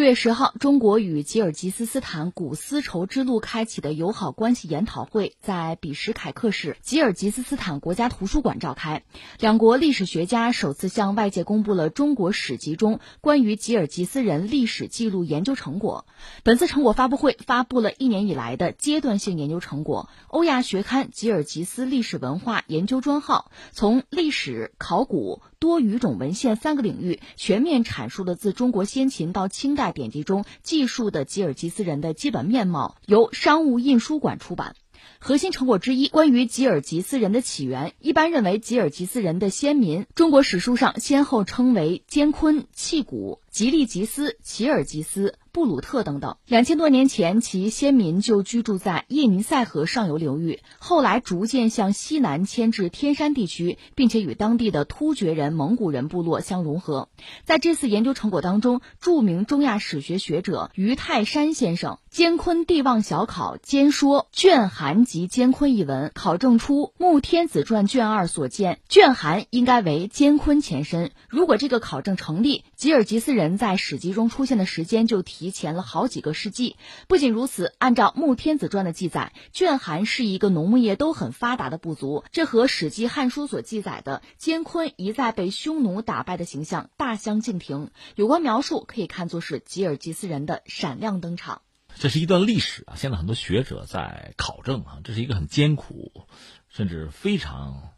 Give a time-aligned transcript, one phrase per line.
[0.00, 9.02] 六月十号，中国与吉尔吉斯斯坦古丝绸之路开启的友好关系研讨会在比什凯克市吉尔吉斯斯坦国家图书馆召开。
[9.40, 16.06] 两国历史学家首次向外界公布了中国史籍中关于吉尔吉斯人历史记录研究成果。
[16.44, 20.08] 本次成果发布会发布了一年以来的阶段性研究成果。
[20.28, 34.74] 欧亚学刊《吉尔吉斯历史文化研究专号》从历史、考古、多语种文献三个领域全面阐述了自中国先秦到清代典籍中记述的吉尔吉斯人的基本面貌，由商务印书馆出版。
[35.18, 45.34] 核心成果之一，关于吉尔吉斯人的起源，一般认为吉尔吉斯人的先民，中国史书上先后称为坚昆、契古、吉利吉斯、齐尔吉斯。
[45.52, 57.08] 布鲁特等等，两千多年前，其先民就居住在叶尼塞河上游流域，后来逐渐向西南迁至天山地区，并且与当地的突厥人、蒙古人部落相融合。
[57.44, 71.10] 在这次研究成果当中，著名中亚史学学者于泰山先生《坚昆帝王小考》兼说卷韩及坚昆一文，考证出《穆天子传》卷二所见卷韩应该为坚昆前身。
[71.28, 75.50] 如果这个考证成立，吉尔吉斯人人在史籍中出现的时间就提。
[75.50, 76.76] 前了好几个世纪。
[77.08, 87.90] 不仅如此，按照《穆天子传》的记载，卷韩是一个农牧业都很发达的部族，这和《史记·汉书》所记载的坚昆一再被匈奴打败的形象大相径庭。
[88.14, 91.62] 有关描述可以看作是吉尔吉斯人的闪亮登场。
[91.96, 92.94] 这是一段历史啊！
[92.96, 96.26] 现在很多学者在考证啊，这是一个很艰苦，
[96.68, 97.90] 甚至非常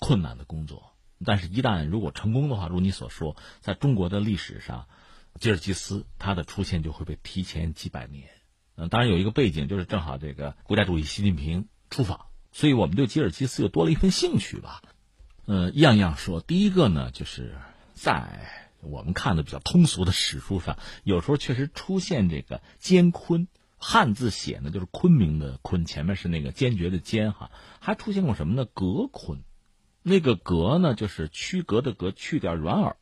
[0.00, 0.95] 困难的工作。
[1.24, 4.86] 但是，一旦如果成功的话，如你所说，在中国的历史上。
[5.38, 8.30] 吉尔吉斯，它的出现就会被提前几百年。
[8.74, 14.80] 嗯，当然有一个背景，就是正好这个国家主席习近平出访，所以我们对吉尔吉斯又多了一份兴趣吧。
[15.44, 17.54] 嗯，样样说，第一个呢，就是
[17.92, 18.48] 在
[18.80, 28.64] 我们看的比较通俗的史书上，有时候确实出现这个坚昆，汉字写呢就是昆明的昆，前面是那个坚决的坚哈，还出现过什么呢？
[28.64, 29.42] 格昆，
[30.08, 32.94] 那个格呢就是区隔的格，去掉软耳。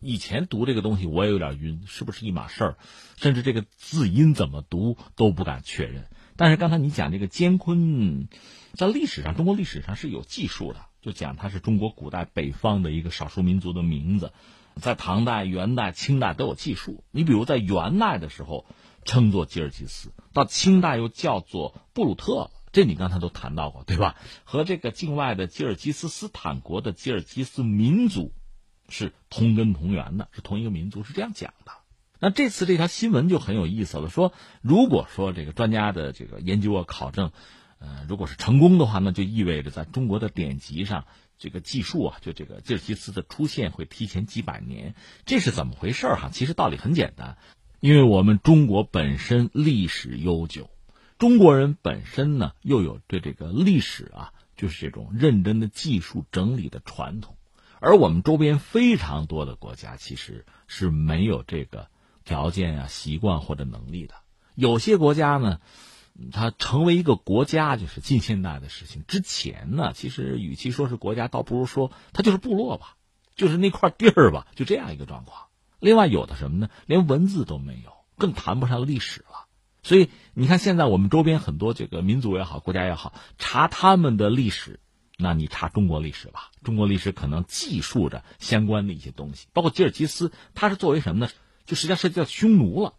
[0.00, 2.76] 以前读这个东西我也有点晕，是不是一码事儿？
[3.14, 6.08] 甚至这个字音怎么读都不敢确认。
[6.34, 8.26] 但是刚才你讲这个坚昆，
[8.72, 14.32] 在历史上，中国历史上是有记述的，就讲它是中国古代北方的一个少数民族的名字，
[14.80, 17.04] 在唐代、元代、清代都有记述。
[17.12, 18.66] 你比如在元代的时候
[19.04, 24.16] 称作吉尔吉斯，到清代又叫做布鲁特，这你刚才都谈到过，对吧？
[24.44, 28.32] 和这个境外的吉尔吉斯斯坦国的吉尔吉斯民族。
[28.90, 31.72] 是同根同源的，是同一个民族，是这样讲的。
[32.20, 37.30] 那这次这条新闻就很有意思了，说如果说这个专家的这个研究啊考证，
[37.80, 41.04] 呃，如果是成功的话，那就意味着在中国的典籍上，
[41.36, 44.94] 这个记述啊，就这个吉尔吉斯的出现会提前几百年。
[45.26, 46.30] 这是怎么回事哈？
[46.32, 47.36] 其实道理很简单，
[47.80, 50.70] 因为我们中国本身历史悠久，
[51.18, 57.36] 中国人本身呢又有对这个历史啊，就是这种认真的技术整理的传统。
[57.80, 61.88] 而我们周边非常多的国家其实是没有这个
[62.24, 64.14] 条件啊、习惯或者能力的。
[64.54, 65.60] 有些国家呢，
[66.32, 69.04] 它成为一个国家就是近现代的事情。
[69.08, 72.96] 之前呢，其实与其说是国家，倒不如说它就是部落吧，
[73.34, 75.46] 就是那块地儿吧，就这样一个状况。
[75.80, 76.68] 另外有的什么呢？
[76.86, 79.24] 连文字都没有，更谈不上历史。
[79.88, 84.80] 所以你看，现在我们周边很多这个民族也好，国家也好，查他们的历史。
[85.16, 91.32] 那你查中国历史吧，中国历史可能记述着相关的一些东西，包括吉尔吉斯，它是作为什么呢？
[91.64, 92.92] 就实际上涉及到匈奴了，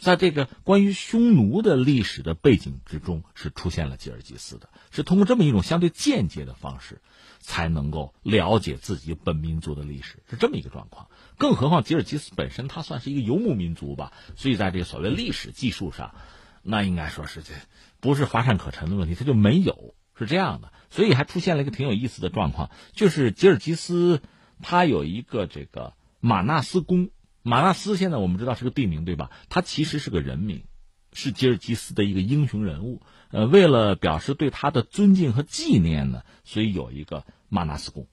[0.00, 7.00] 在这个关于匈奴的历史的背景之中，是出现了吉尔吉斯的，是通过这么一种相对间接的方式，
[7.38, 11.08] 才能够了解自己本民族的历史，是这么一个状况。
[11.36, 16.14] 更何况吉尔吉斯本身它算是一个游牧民族吧，所以在这个所谓历史技术上，
[16.62, 17.52] 那应该说是这
[18.00, 19.94] 不是乏善可陈的问题，它就没有。
[20.16, 24.20] 是这样的，所以还出现了一个挺有意思的状况，就是吉尔吉斯，
[24.60, 27.08] 它有一个这个马纳斯宫。
[27.42, 29.30] 马纳斯现在我们知道是个地名，对吧？
[29.48, 30.64] 它其实是个人名，
[31.12, 33.02] 是吉尔吉斯的一个英雄人物。
[33.30, 38.08] 呃，为了表示对他的尊敬和纪念呢，所以有一个马纳斯宫。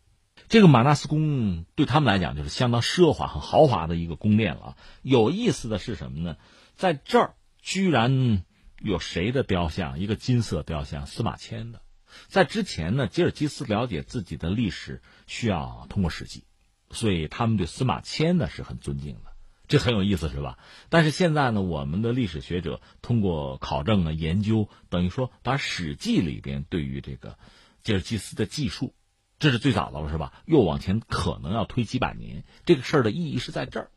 [0.47, 4.77] 这个马纳斯宫对他们来讲就是相当奢华、很豪华的一个宫殿了。
[5.01, 6.38] 有意思的是什么呢？
[6.75, 8.44] 在这儿居然
[8.80, 10.00] 有谁的雕像？
[10.00, 11.81] 一个金色雕像，司马迁的。
[12.27, 16.45] 在之前呢，吉尔吉斯了解自己的历史需要通过史记，
[16.91, 19.33] 所以他们对司马迁呢是很尊敬的，
[19.67, 20.57] 这很有意思，是吧？
[20.89, 27.37] 但是现在呢，我们的历史学者通过考证啊、研究，等于说把史记里边对于这个
[27.83, 28.93] 吉尔吉斯的记述，
[29.39, 30.33] 这是最早的了，是吧？
[30.45, 33.91] 又往前可能要推几百年，这个事儿的意义是在这儿。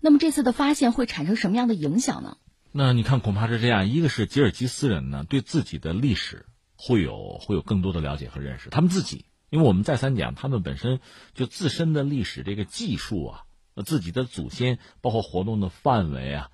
[0.00, 2.36] 那么这次的发现会产生什么样的影响呢？
[2.70, 6.46] 那你看，恐怕是这样：一个是吉尔吉斯人呢，对自己的历史
[6.76, 8.68] 会有会有更多的了解和认识。
[8.68, 9.24] 他们自己，
[9.54, 10.98] 因为我们再三讲，他们本身
[11.32, 13.44] 就自身的历史这个技术啊，
[13.86, 16.50] 自己的祖先，包括活动的范围啊，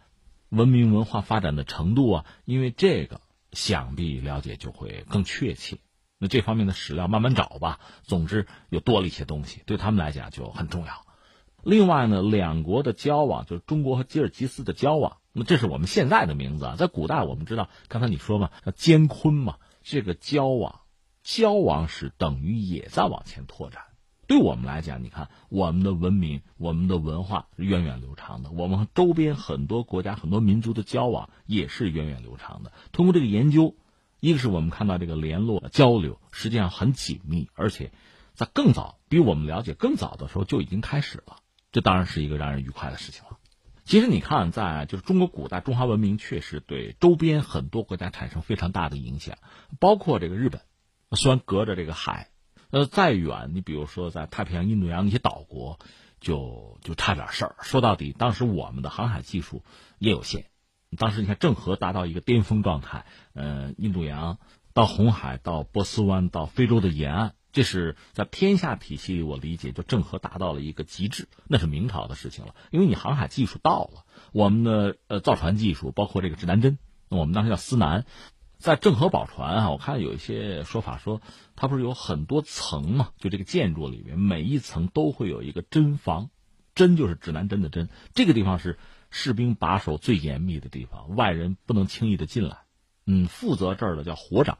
[0.50, 5.78] 文明文化发展的程度啊，因为这个，想必了解就会更确切。
[6.18, 7.80] 那这方面的史料慢慢找吧。
[8.02, 11.06] 总之，又多了一些东西，对他们来讲就很重要。
[11.62, 15.16] 另外呢，两国的交往，就是中国和吉尔吉斯的交往。
[15.32, 20.79] 那这是我们现在的名字啊，在古代我们知道，刚才你说嘛，叫艰昆嘛，这个交往，
[21.22, 23.82] 交往是等于也在往前拓展。
[24.26, 32.72] 对我们来讲，你看我们的文明、我们的文化源远流长的，我们和周边很多国家、很多民族的交往也是源远流长的。
[32.92, 33.74] 通过这个研究，
[34.20, 37.90] 一个是我们看到这个联络交流实际上很紧密，而且
[38.34, 41.38] 在更早比我们了解更早的时候就已经开始了，
[41.72, 43.36] 这当然是一个让人愉快的事情了。
[43.84, 49.36] 其实你看，在就是中国古代中华文明确实对周边很多国家产生非常大的影响，
[49.80, 50.60] 包括这个日本，
[51.16, 52.28] 虽然隔着这个海，
[52.70, 55.78] 呃，再远，你比如说在太平洋、印度洋那些岛国，
[56.20, 57.56] 就就差点事儿。
[57.62, 59.64] 说到底，当时我们的航海技术
[59.98, 60.46] 也有限，
[60.96, 64.38] 当时你看郑和达到一个巅峰状态，呃，印度洋
[64.72, 67.34] 到红海到波斯湾到非洲的沿岸。
[67.52, 72.54] 这是在天下体系里，我理解就郑和达到了一个极致，那是明朝的事情了。
[72.70, 76.78] 因为你航海技术到了，我们的呃造船技术，包括这个指南针，
[77.08, 78.06] 我们当时叫司南，
[78.60, 81.22] 在郑和宝船啊，我看有一些说法说，
[81.56, 83.08] 它不是有很多层嘛？
[83.18, 86.28] 就这个建筑里面，每一层都会有一个针房，
[86.74, 88.78] 针就是指南针的针，这个地方是
[89.08, 92.58] 士兵把守最严密的地方，外人不能轻易的进来。
[93.06, 94.58] 嗯，负责这儿的叫火长。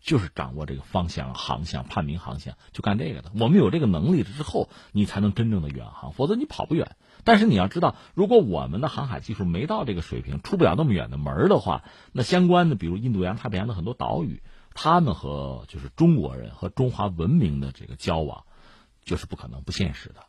[0.00, 3.30] 就是掌握这个方向、航向、判明航向，就干这个的。
[3.38, 6.96] 我们有这个能力了之后，你才能真正的远航，否则你跑不远。
[7.22, 14.42] 但是你要知道，如果我们的航海技术没到这个水平，出不了那么远的门的话，那相关的，比如印度洋、太平洋的很多岛屿，
[14.72, 18.44] 他们和就是中国人和中华文明的这个交往，
[19.04, 20.24] 就是不可能、不现实的。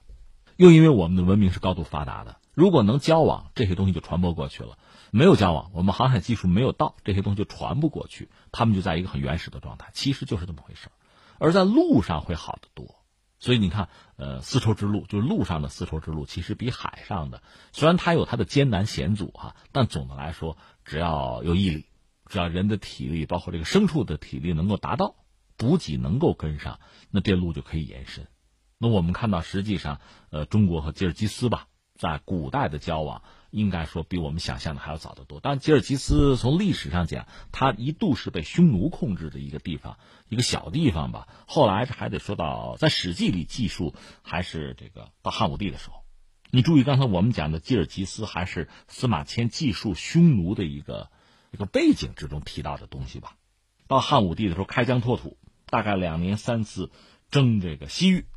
[0.57, 4.77] 又因为我们的文明是高度发达的，如果能交往，这些东西就传播过去了。
[5.11, 10.89] 没有交往，我们航海技术没有到，这些东西就传不过去，他们就在一个很原始的状态，其实就是这么回事
[11.37, 12.95] 而在路上会好得多，
[13.39, 20.55] 所以你看，呃，丝绸之路就是路上的丝绸之路，其实比海上的，虽然它有它的艰难险阻哈，但总的来说，
[20.85, 21.85] 只要有毅力，
[22.27, 25.15] 只要人的体力，包括这个牲畜的体力能够达到，
[25.57, 28.27] 补给能够跟上，那这路就可以延伸。
[28.77, 29.99] 那我们看到，实际上，
[30.29, 31.67] 呃，中国和吉尔吉斯吧，
[32.01, 33.21] 在古代的交往。
[33.51, 35.41] 应该说比我们想象的还要早得多。
[35.43, 39.97] 但吉尔吉斯从历史上讲，它一度是被匈奴控制的一个地方，
[40.29, 41.27] 一个小地方吧。
[41.47, 45.97] 后来还得说到在《史记》里记述，还是这个到汉武帝的时候。
[46.49, 51.09] 你注意刚才我们讲的吉尔吉斯，还是司马迁记述匈奴的一个
[51.51, 53.35] 一个背景之中提到的东西吧。
[53.87, 56.89] 到汉武帝的时候，开疆拓土，大概两年三次
[57.29, 58.27] 征这个西域。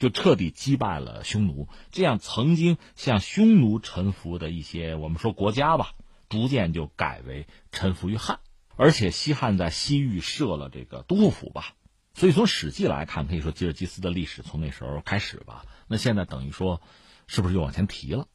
[0.00, 5.92] 就彻底击败了匈奴，这样曾经向匈奴臣服的一些我们说国家吧，
[6.28, 8.40] 逐渐就改为臣服于汉，
[8.76, 11.74] 而且西汉在西域设了这个都护府吧，
[12.14, 15.66] 所以从史记来看，可以说吉尔吉斯的历史从那时候开始吧。
[15.86, 16.80] 那现在等于说，
[17.26, 18.26] 是不是又往前提了？